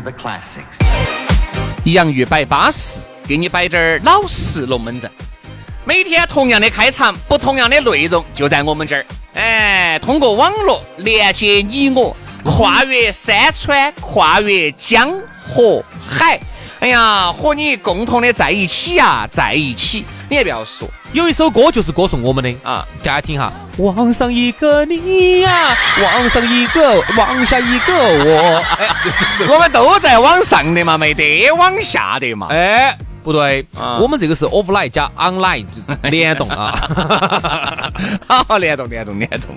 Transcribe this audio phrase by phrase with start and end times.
[0.00, 0.78] The classics
[1.84, 5.10] 洋芋摆巴适，给你摆点儿老实龙门阵。
[5.84, 9.06] 每天同样的开场，不同样的内容，就在我们这儿。
[9.34, 15.10] 哎，通过网络连接你我，跨越山川，跨越江
[15.42, 16.38] 河海。
[16.80, 20.04] 哎呀，和你共同的在一起呀，在一起。
[20.30, 23.52] 你也不要说，有一首歌就是歌颂我们的啊，大家听哈。
[23.78, 28.62] 网上一个你呀，网上一个，网下一个我。
[29.52, 32.46] 我们都在网上的嘛，没得往下的嘛。
[32.50, 33.66] 哎，不对，
[34.00, 35.66] 我们这个是 offline 加 online
[36.08, 36.78] 联动啊。
[38.28, 39.48] 好，联动，联动，联动。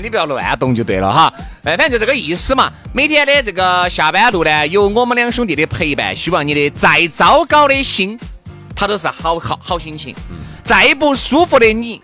[0.00, 1.34] 你不要乱动就对了哈。
[1.64, 2.70] 哎，反正就这个意思嘛。
[2.92, 8.16] 每天的这个下班路呢，有我们两兄弟的陪伴，希望你的再糟糕的心。
[8.82, 10.12] 他都是好好好心情，
[10.64, 12.02] 再不舒服的你，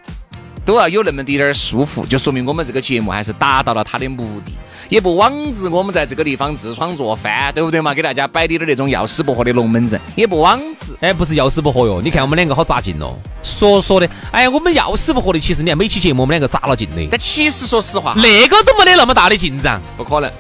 [0.65, 4.53] 都要有那么滴点儿舒服，就说明我们这个节目还是达到了他的目的，
[4.89, 7.93] 也不枉自我们在这个地方自创做饭，对不对嘛？
[7.93, 10.97] 给大家摆点点那种要死不活的龙门阵，也不枉自。
[11.01, 20.31] 哎，不是要死不活哟，你看我们两个好扎劲哦，说说的，哎，我们要死不活的，其实你看每期节目我们两个扎了劲的，但其实说实话，那个都没得那么大的进展，不可能。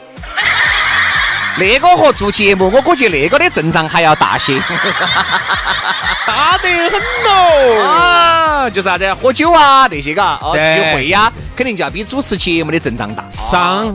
[1.59, 4.59] 那个和做节目，我估计那个的阵仗还要大些，
[6.27, 8.71] 大得很喽啊！
[8.71, 10.61] 就是啥子喝酒啊那些嘎，哦聚
[10.95, 13.25] 会呀，肯定就要比主持节目的阵仗大。
[13.31, 13.87] 上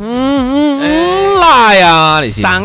[1.39, 2.63] 来呀那些，上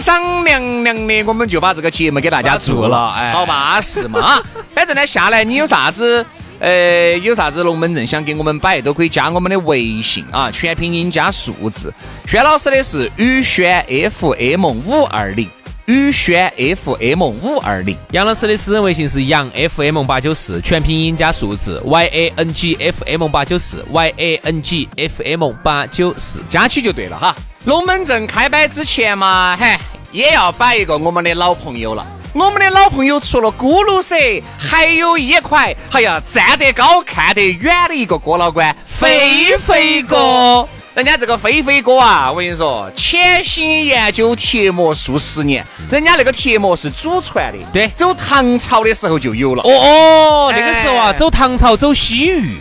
[0.00, 4.40] 上凉凉的，我们就把这个节目给大家做了，哎，好巴适嘛！
[4.74, 6.24] 反正呢，下来你有啥子？
[6.64, 11.92] 呃，有啥子龙门阵想给我们摆，都可以加我们的微信啊，全拼音加数字。
[12.26, 15.46] 轩老师的是宇轩 FM 五二零，
[15.84, 17.94] 宇轩 FM 五二零。
[18.12, 27.36] 杨老师的私人微信是杨 FM 八九四，全拼音加数字 Y A N G F M 八九四，Y A N G F M 八九四，加起就对了哈。
[27.66, 29.76] 龙门阵开摆之前嘛，嘿，
[30.12, 32.06] 也要摆一个我们的老朋友了。
[32.34, 34.16] 我们的老朋友除了咕噜蛇，
[34.58, 40.68] 还有一块，哎呀，站得高看得远的一个郭老倌，飞飞哥。
[40.94, 49.62] 人家这个飞飞哥啊，我跟你说，潜心研究贴膜数十年，人家那个贴膜是祖传的，对，走唐朝的时候就有了。
[49.62, 52.60] 哦哦，那个时候啊，走唐朝，走西域，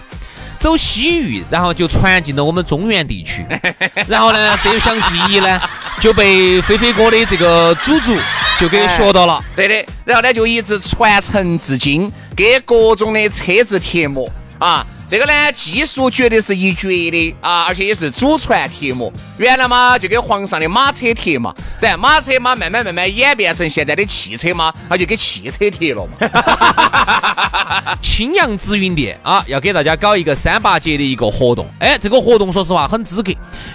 [0.59, 3.43] 走西域，然后就传进了我们中原地区。
[4.07, 5.59] 然后呢，这一项技艺呢，
[5.99, 8.15] 就被飞飞哥的这个祖祖。
[8.59, 14.85] 就给学到了，对的，然后呢就一直传承至今，给各种的车子贴膜啊。
[15.07, 19.11] 这个呢，技术绝对是一绝的啊，而且也是祖传贴膜。
[19.37, 27.97] 原来嘛，就给皇上的马车贴嘛，对，马车嘛，慢慢慢慢演变成现在的汽车嘛，那就给汽车贴了嘛。
[28.01, 31.67] 青阳紫云店啊，要给大家搞一个三八节的一个活动。
[31.79, 33.31] 哎，这个活动说实话很资格，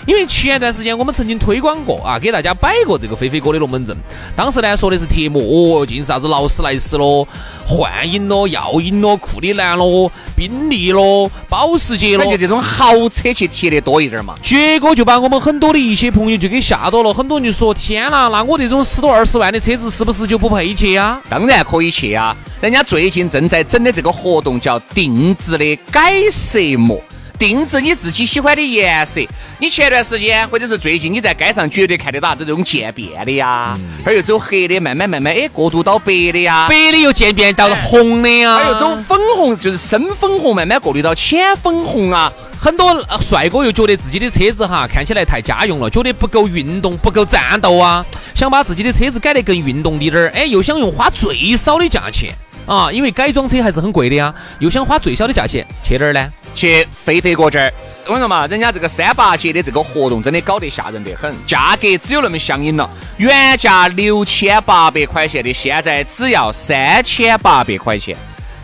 [0.07, 3.97] 因为前段时间我们曾经推广过啊，给大家摆过这个飞飞哥的龙门阵。
[4.35, 5.43] 当时呢说的是贴膜，
[5.83, 7.27] 哦，尽是啥子劳斯莱斯咯、
[7.67, 11.18] 幻影咯、耀影咯、库里南咯、宾利咯。
[11.49, 14.35] 保时捷了，就这种豪车去贴的多一点嘛。
[14.43, 21.19] 结果就把我们很多的一些朋友就给吓到了，很多人就说：天呐，那我这种十多二十万的车子是不是就不配去啊？
[21.31, 22.37] 当然可以去啊！
[22.61, 27.01] 人家最近正在整的这个活动叫定制的改色膜。
[27.39, 29.21] 定制你自己喜欢的颜色。
[29.59, 42.33] 你前段时间或者是最近你在街上绝对看得到这种渐变的呀，而又走黑的，慢慢慢慢哎过渡到白的呀，白的又渐变到红的呀，还有走粉红，就是深粉红，慢慢过渡到浅粉红啊。
[42.61, 48.05] 很多帅哥又觉得自己的车子哈看起来太家用了，觉得不够运动，不够战斗啊，
[48.35, 52.33] 想把自己的车子改得更运动滴点儿，哎，又想用花最少的价钱。
[52.67, 56.31] 啊，因为改装车还是很贵的呀，又想花最小的价钱去哪儿呢？
[56.55, 57.73] 去飞飞哥这儿，
[58.05, 68.17] 我跟你说嘛，人家这个三八节的这个活动真的搞得吓人得很，价格只有那么相应了，原价六千八百块钱的，现在只要三千八百块钱。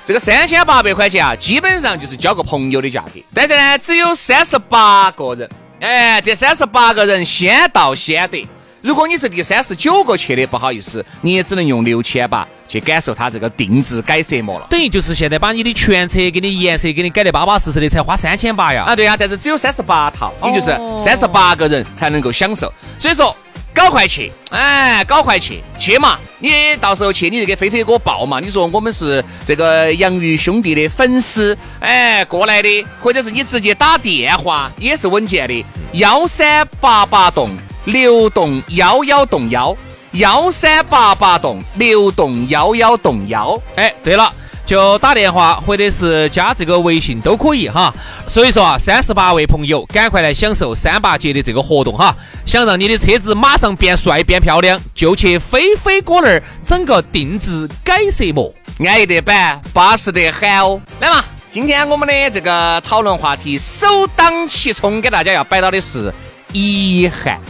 [0.06, 3.20] 这个三千八百块钱啊，基本上就是交个朋友的价格。
[3.32, 5.48] 但是呢，只有三十八个人，
[5.80, 8.46] 哎，这三十八个人先到先得。
[8.82, 14.66] 如果你是第三十九个去的，不好意思，你也只能用六千八去感受它这个定制改色膜了。
[14.70, 18.84] 等于就是现在把你的全车给你颜色给你改得巴巴适适的，才花三千八呀。
[18.84, 22.72] 啊，对呀，但是只有三十八套，也就是三十八个人才能够享受。
[22.98, 23.34] 所以说，
[23.74, 26.18] 搞快去，哎，搞快去，去嘛！
[26.38, 26.50] 你
[26.80, 28.40] 到时候去，你就给飞飞哥报嘛。
[28.40, 37.50] 你说我们是这个洋芋兄弟的粉丝，哎，过来的，或者是你直接打电话也是稳健的，幺三八八栋。
[37.86, 39.76] 六栋幺幺栋幺
[40.14, 44.32] 幺三八八栋六栋幺幺栋幺，哎，对了，
[44.64, 47.92] 就打电话或者是加这个微信都可以哈。
[48.24, 52.16] 所以说啊，三十八位朋友，赶快来享受三八节的这个活动哈！
[52.46, 58.54] 想让你的车子马上变帅变漂亮，就去飞飞哥那儿整个定制改色膜，
[58.86, 60.80] 安逸得板，巴适得很哦。
[61.00, 66.14] 来嘛，今天我们的这个讨论话题首当其冲，给大家要摆到的是
[66.52, 67.40] 遗憾。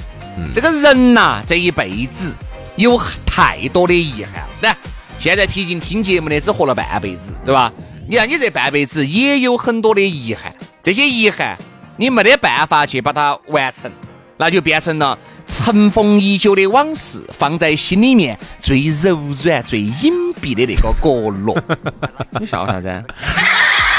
[0.54, 2.32] 这个人呐，这一辈子
[2.76, 4.44] 有太多的遗憾。
[4.60, 4.76] 来，
[5.18, 7.72] 现在毕竟听节目的只活了半辈子，对吧？
[8.08, 11.56] 你看你这半辈子也有很多的遗憾，这些遗憾
[11.96, 13.90] 你没得办法去把它完成，
[14.36, 21.56] 那就变成了尘封已久的往事，放在心里面最柔软、最隐蔽的那个角落。
[22.38, 23.04] 你笑啥子？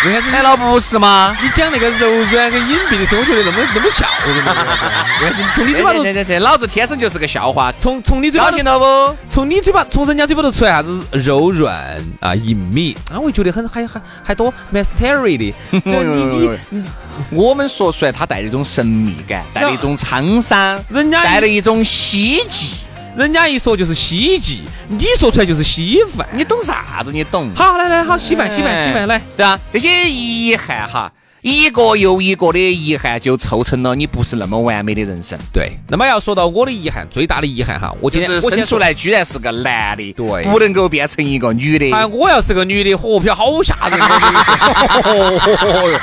[0.05, 0.31] 为啥子？
[0.31, 1.35] 难道不是吗？
[1.41, 4.05] 你讲那个柔软跟隐蔽的时候，我觉得那么那么笑。
[5.55, 7.71] 从你嘴巴头，这这老子天生就是个笑话。
[7.79, 9.15] 从从你嘴巴，听到不？
[9.29, 15.53] 从你嘴巴，从人家嘴巴头出来啥子柔软啊、隐秘啊，我觉得很还还还多 mystery 的。
[15.83, 16.25] 你
[16.69, 16.83] 你，
[17.31, 22.84] 我们说出来，它带了一种神秘感，带了一种沧桑，人家带了一种希冀。
[23.15, 27.11] 人家一说就是稀迹，你说出来就是稀饭，你懂啥子？
[27.13, 27.49] 你懂？
[27.55, 31.09] 好，来来，好，稀饭，稀饭，稀饭，来，对啊，这些遗憾哈，
[31.41, 35.39] 一个又一个的遗憾，就凑成了你不是那么完美的人生。
[35.53, 41.95] 对，那么要说到我的遗憾，最大的遗憾哈，我今天我生出来居然是个男的，对，不能够变成一个女的。
[41.95, 43.97] 哎，我要是个女的，火票好吓人！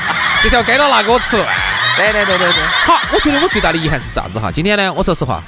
[0.42, 1.46] 这条街道拿给我吃乱。
[1.94, 2.62] 对对对对对。
[2.86, 4.50] 好，我觉得我最大的遗憾是啥子哈？
[4.50, 5.44] 今天呢，我说实话。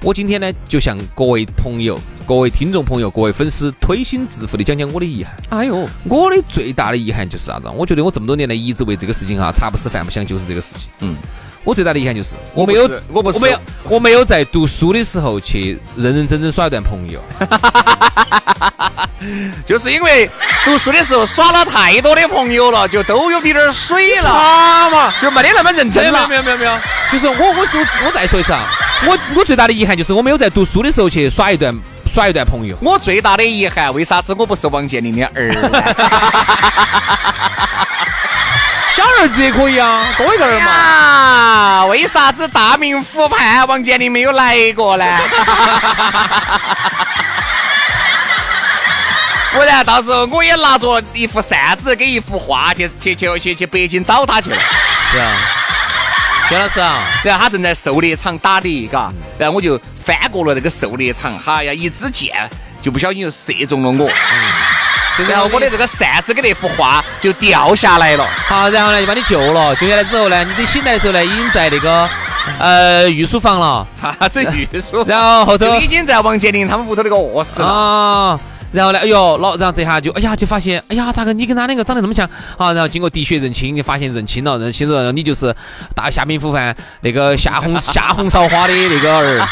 [0.00, 5.34] 我今天呢，就向各位朋友、各位听众朋友、各位粉丝推心置腹的讲讲我的遗憾。
[5.50, 7.68] 哎呦，我的最大的遗憾就是啥子？
[7.74, 10.88] 我觉得我这么多年来一直为这个事情哈，茶不思饭不想，就是这个事情。
[11.00, 11.16] 嗯，
[11.64, 13.60] 我最大的遗憾就是我没有，我不是，我没有，
[13.90, 17.20] 我没有在读书的时候去认认真真耍一段朋友。
[19.66, 20.30] 就是因为
[20.64, 26.28] 读书的时候耍了太多的朋友了，就都有点点水了，啊嘛，就没得那么认真了。
[26.28, 26.78] 没有没有没有，
[27.10, 28.64] 就是我我我我再说一次啊。
[29.06, 31.74] 我我最大的遗憾就是我没有在读书的时候去耍一段
[32.12, 32.76] 耍一段朋友。
[32.80, 35.52] 我最大的遗憾，为啥子我不是王健林的儿？
[38.90, 41.84] 小儿子也可以啊，多一个儿嘛。
[41.86, 45.04] 为啥子大明湖畔王健林没有来过呢？
[49.52, 54.58] 不然到时候我也拿着一副扇子跟一幅画去去去去去北京找他去了。
[55.10, 55.36] 是啊。
[56.48, 62.32] 薛老师啊，然后他正在狩猎场打猎，嘎，然后我就翻过了那个狩猎场，哈呀，一支箭
[62.80, 64.10] 就不小心就射中了我，
[65.28, 68.26] 然后我的这个扇子跟那幅画就掉下来了。
[68.46, 72.08] 好，然后呢就把你救了，救下来之后呢，你得醒来的时候呢，已经在那个
[72.58, 73.86] 呃御书房了。
[73.92, 75.04] 啥子御书？
[75.06, 78.40] 然后后头已经在王健林他们屋头那个卧室了。
[78.70, 78.98] 然后呢？
[78.98, 82.28] 哎呦，老，然后这下就，哎呀，就发现，哎呀，咋个你跟他两个长得那么像？
[82.56, 85.54] 好，然后经过滴血认亲，就发现认亲了，认亲了，你就是
[85.94, 89.48] 大夏明湖畔那个夏红 夏红韶华的那个儿，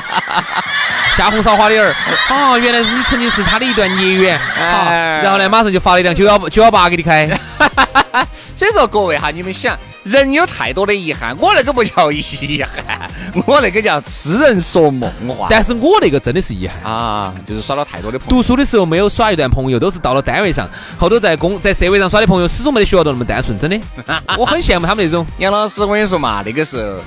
[1.16, 1.94] 夏红韶华的儿。
[2.30, 4.38] 哦，原来是你曾经是他的一段孽缘。
[4.38, 4.90] 啊，
[5.22, 7.28] 然后呢，马上就发了一辆九幺九幺八给你开。
[8.60, 9.74] 所以说，各位哈，你们想。
[10.02, 12.22] 人有太多的遗憾，我那个不叫遗
[12.62, 13.10] 憾，
[13.46, 15.46] 我那个叫痴人说梦话。
[15.48, 18.30] 但是我那个真的是遗憾啊，就是耍了太多的朋友。
[18.30, 23.58] 读书的时候没有耍一段朋友，都是到了单位上，后头在工在社会上耍的朋友，始终没得学校头那么单纯。
[23.58, 23.80] 真的，
[24.36, 25.26] 我很羡慕他们那种。
[25.38, 26.98] 杨老师，我跟你说嘛，那个时候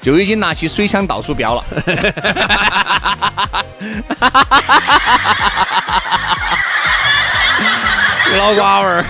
[0.00, 1.64] 就已经拿起水枪到处飙了。
[8.38, 9.04] 老瓜娃儿。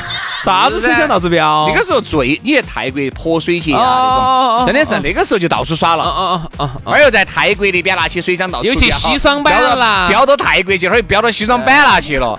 [0.44, 1.66] 啥子水枪到处飙？
[1.68, 6.50] 那个时候最，你在泰国泼水节啊那种，真的是那个时候就到处耍了。
[6.84, 12.38] 而又在泰国那边拿起水枪到处又去西双版纳，飙到泰国去，后又飙到西双版纳去了。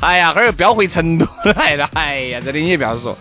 [0.00, 1.26] 哎呀，哈儿又飙回成都
[1.56, 1.86] 来了。
[1.92, 3.14] 哎呀，真的你也不要说，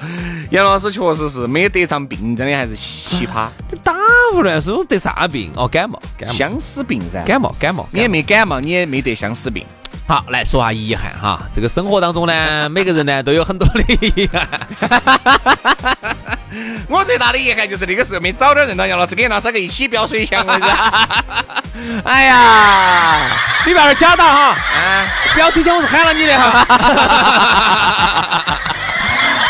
[0.51, 3.47] 杨老师确实是没得上病，真的还是奇葩。
[3.83, 3.93] 打
[4.31, 5.51] 胡乱说得啥病？
[5.55, 7.21] 哦，感冒，感冒，相思病噻。
[7.23, 9.65] 感冒，感冒，你也没感冒，你也没得相思病。
[10.09, 11.39] 好，来说下遗憾哈。
[11.53, 14.49] 这个生活当中呢， 每个人呢都有很多的遗憾。
[16.89, 20.49] 我最大的遗憾就是那个时候没早点认到杨老师，跟那三个一起飙水枪，是
[22.05, 23.37] 哎呀，
[23.67, 24.55] 你不要假打哈！
[24.73, 26.65] 啊，飙水枪我是喊了你的哈。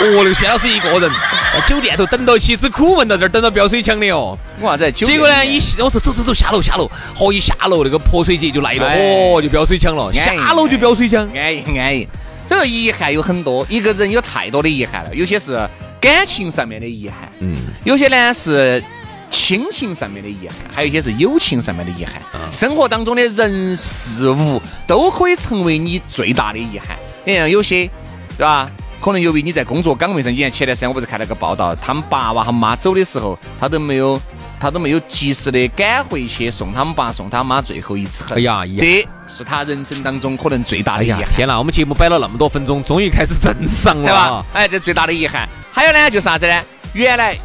[0.01, 1.07] 哦，那个薛老师一个人在
[1.67, 4.37] 酒店头等到起，只苦闷到这儿等到飙水枪的哦。
[4.61, 4.91] 我啥子？
[4.91, 12.07] 结果呢，一我说走走走下楼下楼，好一下楼那个泼水节就来了，哦，就飙水枪了，下楼就飙水枪，安逸安逸。
[12.47, 15.67] 这个遗憾有很多，一个人有太多的遗憾了，有些是。
[16.01, 18.81] 感情上面的遗憾，嗯，有些呢是
[19.29, 22.21] 亲情上面的遗憾，还有一些是友情上面的遗憾。
[22.53, 26.97] 生活当中的人事物都可以成为你最大的遗憾。
[27.25, 27.85] 你像有些，
[28.37, 28.71] 对吧？
[29.01, 34.19] 可能由于你在工作岗位上，你看前段时间我不是看了个报道，他们爸爸他妈走的时候，他都没有，
[34.59, 38.27] 他都没有及时的赶回去送他们爸送他妈最后一程。
[38.35, 41.23] 哎呀，这是他人生当中可能最大的遗憾。
[41.35, 44.45] 天呐，我们节目摆了那么多分钟，终于开始正常了，对吧？
[44.53, 45.47] 哎，这最大的遗憾。
[45.71, 46.61] 还有呢，就是啥子呢？
[46.93, 47.37] 原来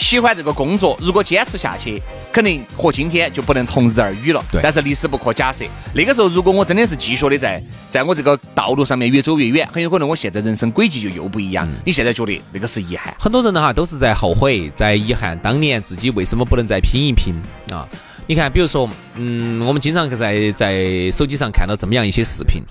[0.00, 2.02] 喜欢这个工作，如果坚持下去，
[2.32, 4.42] 肯定和今天就不能同日而语了。
[4.50, 4.60] 对。
[4.62, 5.64] 但是历史不可假设，
[5.94, 11.68] 那个时候如果我真的是继续的在在我这个道路上面越走越远，很有可能我现在人生轨迹就又不一样。
[11.84, 13.14] 你现在觉得那个是遗憾？
[13.18, 17.34] 很多人呢哈都是在后悔，在遗憾当年自己为什么不能再拼一拼
[17.70, 17.86] 啊？
[18.26, 22.62] 你看，比如说，嗯，我们经常在在手机上看到这么样一些视频。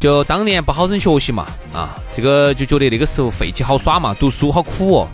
[0.00, 5.08] 就当年不好生学习嘛，啊，这个就觉得那个时候废气好耍嘛，读书好苦哦。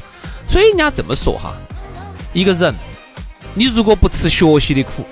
[0.48, 1.52] 所以人家这么说哈，
[2.32, 2.74] 一个人，
[3.54, 5.04] 你如果不吃学习的苦，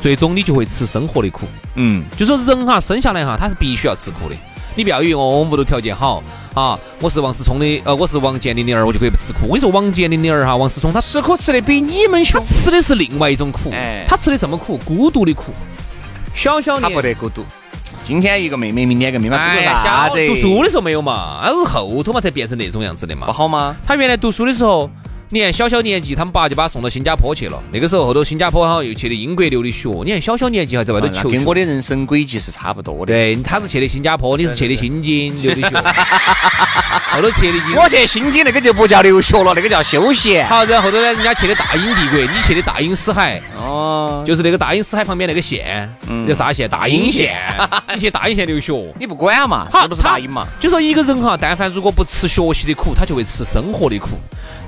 [0.00, 1.46] 最终你就会吃生活的苦。
[1.74, 4.34] 嗯，就说人哈生下来哈，他是必须要吃苦的。
[4.74, 6.22] 你不要以为我们屋头条件好
[6.54, 9.46] 啊，我是王思聪的，呃，我是王健林的儿，我就可以不吃苦。
[9.46, 13.70] 我跟你说，王健林的儿哈，王思聪他吃苦吃的比你们凶，吃的是另外一种苦。
[13.72, 14.78] 哎，他吃的什么苦？
[14.84, 15.52] 孤独的苦。
[16.34, 17.44] 小小他不得孤独。
[18.06, 20.28] 今天一个妹妹，明天一个妹妹，读啥子？
[20.28, 21.40] 读书的时候没有嘛？
[21.42, 23.26] 那是后头嘛才变成那种样子的嘛？
[23.26, 23.74] 不好吗？
[23.84, 24.88] 他原来读书的时候。
[25.28, 27.60] 你看小小年纪，他们爸就把他送到新加坡去了。
[27.72, 29.88] 那个时候后头新加坡好像又去的英国留的学。
[30.04, 33.06] 你看小小年纪还在外头求，跟我的人生轨迹是差不多的。
[33.06, 35.68] 对，他是去的新加坡，你是去的新津留的学。
[37.12, 40.46] 后头去的，我去新津那个就不叫留学了，那个叫休闲。
[40.48, 43.40] 好，然后后头呢，人家去的大英帝国，你去的大英死海。
[43.56, 45.88] 哦，就是那个大英死海旁边那个县，
[46.26, 46.68] 叫啥县？
[46.68, 47.36] 大英县。
[47.94, 49.66] 你去大英县留学，你不管嘛？
[49.70, 50.46] 是不是大英嘛？
[50.60, 54.10] 就说一个人哈，但凡如果不吃学习的苦，他就会吃生活的苦。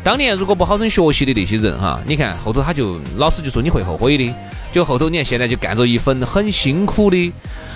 [0.05, 4.33] 当年如果不好生学习的那些人哈，你看后头他就老师就说你会后悔的。
[4.71, 7.33] 就后头你看现在就干着一份很辛苦的、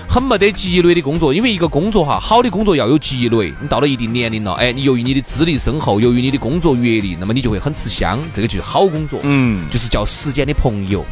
[0.07, 1.33] 很没得积累的工作。
[1.33, 3.52] 因为一个工作哈，好的工作要有积累。
[3.61, 8.18] 你到了一定年龄了，哎，你由于你的资历深厚，由于你的工作阅历，那么你就会很吃香。
[8.35, 11.04] 这个就是好工作，嗯，就是叫时间的朋友。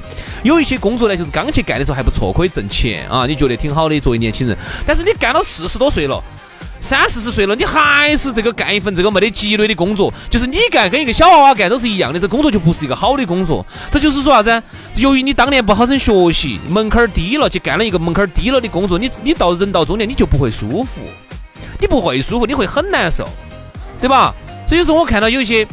[0.43, 4.57] 有一些工作呢，就是刚去干的时候还不错，可以挣钱啊，你觉得挺好的，作为年轻人。
[4.87, 6.23] 但是你干到四十多岁了。
[6.83, 13.65] 三四十岁了，你还是这个干一份这个没得积累的工作，就是你干跟一个小娃娃干都是一样的，这工作就不是一个好的工作。
[13.93, 14.63] 这就是说啥子？
[14.97, 21.03] 由于你当年不好生学习，门槛低了，去干了一个门槛低了的工作，你你到人到中年，你就不会舒服，
[21.81, 23.29] 你不会舒服，你会很难受，
[23.99, 24.35] 对吧？
[24.67, 25.67] 所以说我看到有一些。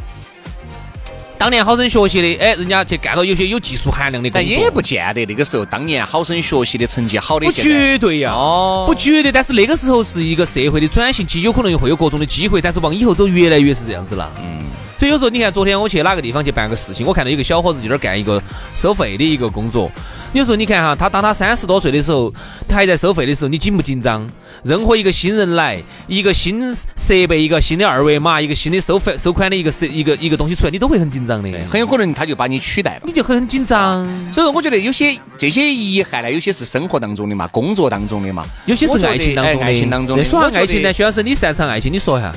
[1.39, 7.45] 当年好生学习的，哎，人家去干了有些有技术含量的工作，也不见得那个时候当年好生学习的成绩好的。
[7.45, 9.31] 不绝对呀，哦，不绝对。
[9.31, 14.31] 但是那个时候是一个社会的转型期，有可能会有各种的机会，但是往以后走越来越是这样子了。
[14.39, 14.65] 嗯。
[14.97, 18.41] 所以有时候你看，昨天我去哪个地方去办个事情，我看到有个小伙子就在干一个
[18.73, 19.91] 收费的一个工作。
[20.33, 22.33] 有时候你看哈，他当他三十多岁的时候，
[22.67, 24.27] 他还在收费的时候，你紧不紧张？
[24.63, 34.05] 任何一个新人来，一个新设备，一个新的二维码，一个新的收费收款的一个设一个一个东西出来，你都会很紧张的，很有可能他就把你取代了，你就很紧张。
[34.33, 39.65] 所以说，我觉得有些这些遗憾呢，有些是生活当中的嘛，工作当中的嘛，有些是爱情当中的。
[39.65, 40.23] 爱情当中的。
[40.23, 42.33] 说爱情呢，徐老师，你擅长爱情，你说一下。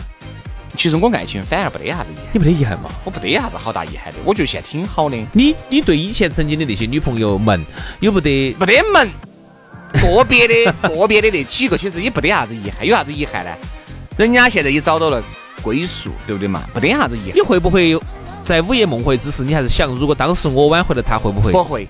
[0.81, 2.89] 其实我爱情反而不得啥子遗憾，你不得遗憾嘛？
[3.05, 5.27] 我不得啥子好大遗憾的，我觉得现在挺好的。
[5.35, 7.63] 你你对以前曾经的那些女朋友们
[8.01, 8.51] 有不得？
[8.53, 9.11] 不得门，
[9.93, 13.51] 个别的 个别的那几个其实也不得啥子遗憾，有啥子遗憾呢？
[14.17, 15.23] 人家现在也找到了
[15.61, 16.65] 归宿，对不对嘛？
[16.73, 17.37] 不得啥子遗憾。
[17.37, 18.01] 你会不会
[18.43, 21.53] 在午夜梦回之时，你还是想，如果当时我挽回了她，会不会？
[21.53, 21.87] 不会。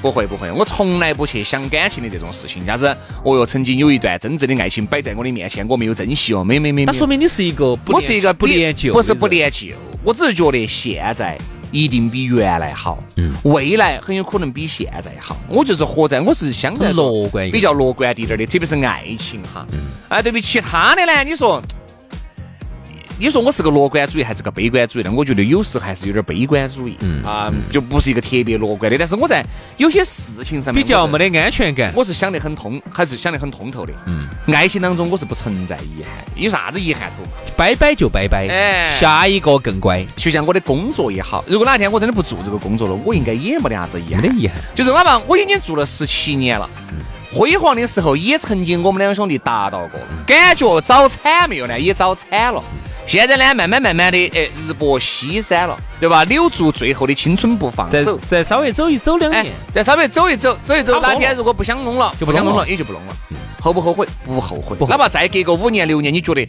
[0.00, 2.64] 不会不会，我从来不去想感情的这种事情。
[2.64, 2.86] 啥子？
[3.24, 6.84] 哦哟，曾经有一段真正的爱情摆在我的面前，我没有珍惜哦，没没没。
[6.84, 9.74] 那说明你是一个，我是一个不恋旧，不是不恋旧，
[10.04, 11.36] 我只是觉得现在
[11.72, 15.36] 一定比原来好，嗯，未来很有可能比现在好。
[15.48, 19.66] 我就是活在，我是相对乐观比较乐观一点儿的，特别是爱情哈。
[20.08, 21.62] 哎，对比其他的呢，你说。
[23.20, 25.10] 你说我是个乐观主义还是个悲观主义呢？
[25.12, 28.96] 我觉得有时还是有点悲观主义，啊，就不是一个特别乐观的。
[28.96, 29.44] 但是我在
[29.76, 31.92] 有些事情上面比较没得安全感。
[31.96, 33.92] 我是想得很通，还是想得很通透的。
[34.06, 37.30] 嗯，爱情当中我是不存在遗憾，有啥子遗憾头嘛？
[37.56, 44.22] 拜拜就拜拜，哎下一个更乖，就像我的工作也好，如果哪一天我真的不做这个工作了，我应该也没得啥子遗憾。
[44.22, 44.56] 没得遗憾。
[44.76, 46.70] 就是哪怕我已经做了十七年了，
[47.34, 51.80] 辉煌的时候也曾经我们两兄弟达到过，感觉早惨没有呢？
[51.80, 52.62] 也早惨了。
[53.08, 56.24] 现在呢，慢慢慢慢的，哎，日薄西山了，对吧？
[56.24, 58.18] 留住最后的青春不放再手。
[58.28, 63.16] 再稍微走一走两哎年，，再稍微走一走，走一走，哪天如果不想弄了，就不想弄了，也就不弄了。
[63.62, 64.06] 后不后悔？
[64.26, 66.46] 不后悔哪怕再隔个五年六年，你觉得，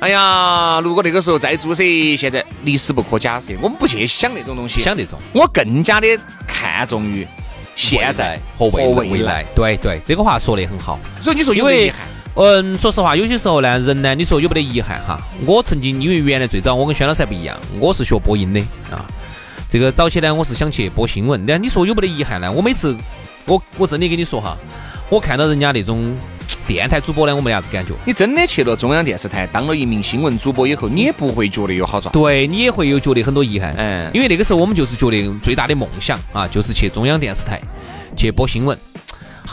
[0.00, 3.52] 哎呀，如果那个时候再做噻，现在历史不可假设。
[3.60, 6.08] 我们不去想那种东西，想那种我更加的
[6.46, 7.28] 看重于
[7.76, 9.44] 现在和未和未来。
[9.54, 10.98] 对对，这个话说的很好。
[11.22, 11.98] 所以你说有因为没有遗憾？
[12.40, 15.20] 嗯，说实话，有些时候呢，人呢，你说有没得遗憾哈？
[15.44, 18.60] 我曾经因为原来最早我跟轩老师还不一样，我是学播音的
[18.92, 19.04] 啊。
[19.68, 21.44] 这个早期呢，我是想去播新闻。
[21.44, 22.50] 但你说有没得遗憾呢？
[22.50, 22.96] 我每次，
[23.44, 24.56] 我我真的跟你说哈，
[25.10, 26.14] 我看到人家那种
[26.64, 27.92] 电台主播呢，我没啥子感觉。
[28.06, 32.12] 你真的去了中央电视台当了一名新闻主播以后，你也不会觉得有好耍。
[32.12, 37.60] 对你也会有觉得很多遗憾，嗯因为那个时候我们就是觉得最大的梦想啊，就是去中央电视台
[38.16, 38.78] 去播新闻，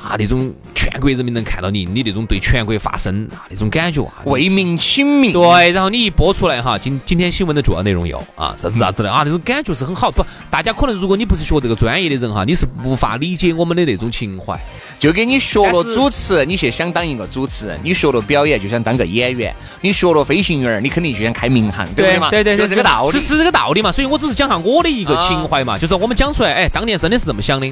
[0.03, 10.11] 啊，那种全国人民能看到你，你那种对全国发声啊，那种感觉啊，为民请命，对，然后你一播出来哈，今今天新闻的主要内容有啊，啥子啥子的啊，那种感觉是很好。
[10.11, 14.59] 不，大家可能如果你不是学这个专业的人哈，你是无法理解我们的那种情怀。
[14.97, 22.29] 就跟你学了主持，你去想当一个主持人；你学了表演，就想当个演员；你学了飞行员，你肯定就想开民航，对不对嘛？
[22.29, 23.25] 对对，就这个道理是。
[23.25, 23.91] 是这个道理嘛。
[23.91, 27.67] 所以我只是讲下我的一个情怀嘛，就是我们讲出来，哎，当年真的是这么想的。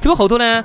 [0.00, 0.64] 结果后头呢，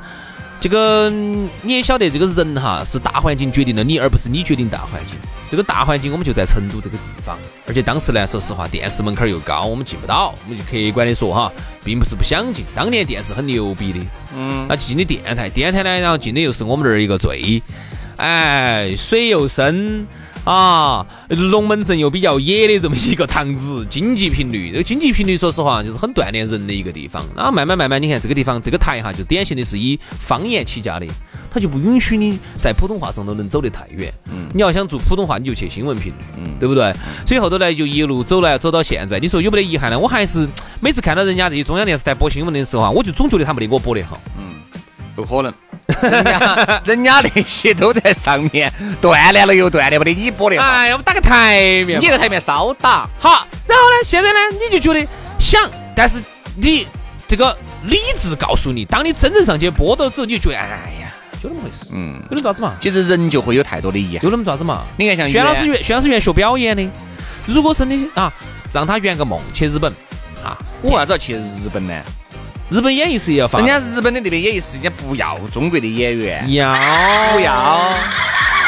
[0.63, 5.19] 这个嗯你也晓得，这个人哈是大环境决定了你，而不是你决定大环境。
[5.51, 10.33] 这个大环境我们就在成都这个地方，而且当时呢，说实话，电视门槛儿又高，我们进不到。
[10.45, 11.51] 我们就客观的说哈，
[11.83, 13.99] 并不是不想进，当年电视很牛逼的，
[14.37, 17.61] 嗯，那就进的电台，电台呢，然后进的又是我们这儿一个最，
[18.15, 20.07] 哎，水又深。
[20.43, 27.23] 啊，龙门阵又比较野的这么一个堂子，经济频率，这个经济频率说实话就是很锻炼人的一个地方。
[27.33, 31.07] 然后慢慢慢慢，你看这个地方这个台哈，就典型的是以方言起家的，
[31.49, 34.13] 它就不允许你在普通话上头能走得太远。
[34.33, 36.93] 嗯，你要想做普通话，你就去新闻频率，嗯，对不对？
[37.25, 39.97] 所以后头呢，就一路走来走到现在，你说有没得遗憾呢？
[39.97, 40.45] 我还是
[40.81, 44.19] 每次看到人家这些中央电视台播新闻的时候啊，我就总觉得他没得我播得好。
[44.37, 44.43] 嗯
[45.15, 45.53] 不可能，
[46.01, 50.63] 人家 人家那些都在上面锻炼了又锻炼，不得你播的好。
[50.63, 55.07] 哎，我们打个台面，你在台面稍打，好，然后呢，现在呢，你就觉得
[55.39, 56.21] 想，但是
[56.55, 56.87] 你
[57.27, 64.23] 这个理智告诉你，当你真正上去播到之后，你就觉得，哎呀，就那么回事，嗯，有那么爪子嘛，其实人就会有太多的遗憾。
[64.23, 64.83] 有那么爪子嘛。
[64.97, 66.87] 你看像轩老师原原轩老师原学表演的，
[67.45, 68.31] 如果真的啊，
[68.71, 69.91] 让他圆个梦去日本
[70.43, 71.93] 啊，我为啥子要去日本呢？
[72.69, 76.73] 日本演艺事业要发人，家日本的那边演艺事业，人家不要中国的演员，要
[77.33, 77.93] 不要，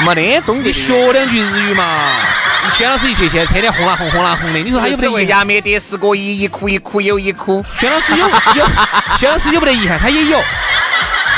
[0.01, 2.11] 没得中国你学两句日语嘛。
[2.63, 5.27] 你轩老师一去，现在天天红啦红红啦红的，你说他有没得遗憾？
[5.27, 7.63] 亚美得是个一，一哭一哭又一哭。
[7.73, 8.65] 轩老师有有，
[9.19, 9.97] 轩老师有没得遗憾？
[9.99, 10.43] 他也有，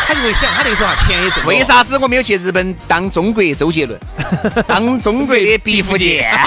[0.05, 3.99] 他就会想，他那个时候啊钱也挣，为啥子我没有去日本当中国周杰伦，
[4.67, 6.33] 当中国的毕福剑？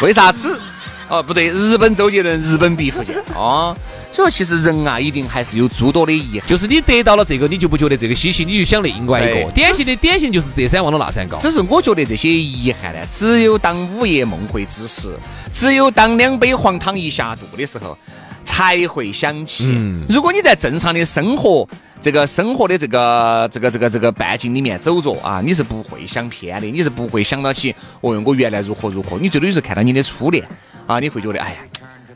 [0.00, 0.60] 为啥子？
[1.08, 3.16] 哦，不对，日本周杰伦，日本毕福剑。
[3.34, 3.74] 哦，
[4.12, 6.46] 所以说其实人啊，一定还是有诸多的遗憾。
[6.46, 11.38] 就是你得到了这个，你就不觉得这个稀奇，你就想另外一个典型的典型就是这山望了那山高。
[11.38, 15.10] 只是我觉得这些遗憾呢，只有当午夜梦回之时，
[15.52, 17.96] 只有当两杯黄汤一下肚的时候，
[18.58, 19.66] 才会想起。
[19.68, 21.68] 嗯如果你在正常的生活
[22.00, 29.16] 这个生活的这个这个这个这个半径里面走着啊，你是不会想偏的，你是不会想到起，哦哟，我原来如何如何。
[29.16, 30.44] 你最多就是看到你的初恋
[30.88, 31.56] 啊，你会觉得哎呀，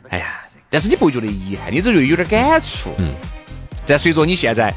[0.09, 2.89] 哎呀，但是你不会觉得遗憾，你只觉得有点感触。
[2.97, 3.13] 嗯。
[3.85, 4.73] 再随着你现在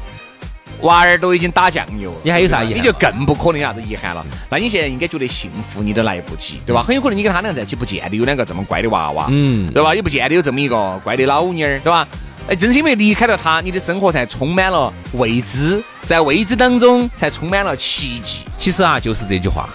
[0.81, 4.25] 娃儿都已经打酱油了，你还有啥遗憾你就更不可能有啥子遗憾了。
[4.49, 6.83] 那你现在应该觉得幸福，你都来不及，对吧？
[6.83, 9.95] 很有可能你跟他两个在一起，不见得有两个这么乖的娃娃，嗯对吧？
[9.95, 12.07] 也不见得有这么一个乖的老妞儿，对吧？
[12.49, 18.45] 哎，正是因为离开了他，你的生活才充满了未知，在未知当中才充满了奇迹。
[18.55, 19.67] 其实啊，就是这句话，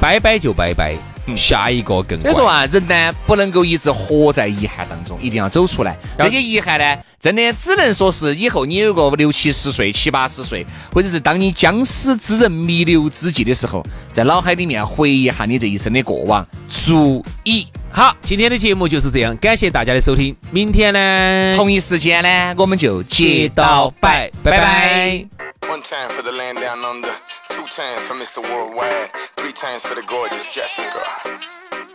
[0.00, 0.94] 拜拜就拜拜，
[1.36, 2.30] 下一个更乖。
[2.30, 5.94] 所以说啊，人呢不能够一直活在遗憾当中，一定要走出来。
[6.18, 13.82] 这些遗憾呢，真的只能说是以后你有个六七十岁七八十岁或者是当你将死之人弥留之际的时候
[14.12, 25.26] 在脑海里面回忆一下你这一生的过往足矣好今天的节目就是这样感谢大家的收听明天呢同一时间呢我们就接到拜拜拜
[25.62, 27.08] one time for the land down under
[27.48, 28.42] two times for mr
[28.76, 31.00] ward three times for the gorgeous jessica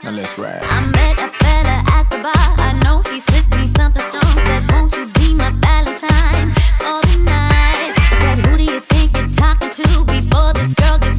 [0.01, 3.58] andlets ride i met a fella at the bar i know he's sitting
[10.59, 11.18] this girl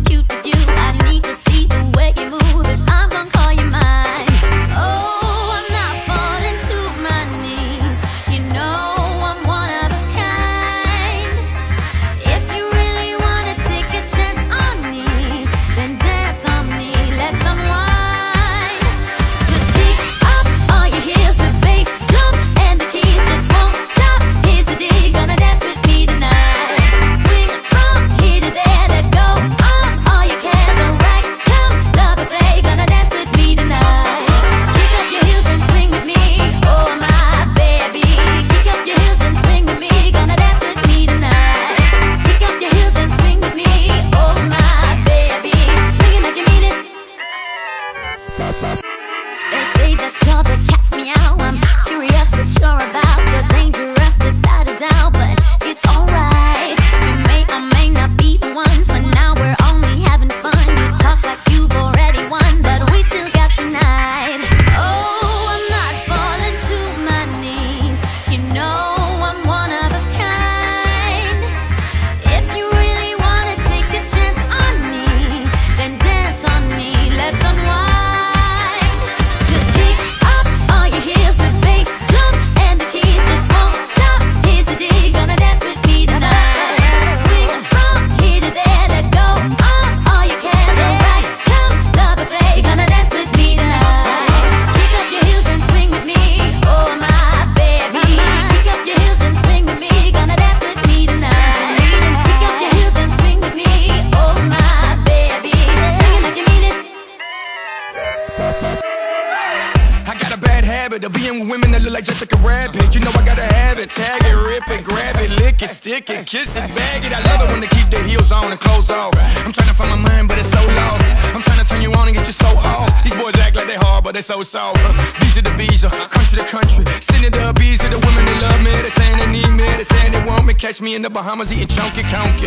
[130.70, 132.46] catch me in the Bahamas eating chunky conky.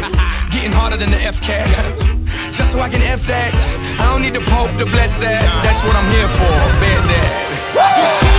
[0.49, 1.67] Getting harder than the F cat.
[2.53, 3.53] Just so I can F that.
[3.99, 5.43] I don't need the Pope to bless that.
[5.63, 6.53] That's what I'm here for.
[6.79, 8.32] Bet that.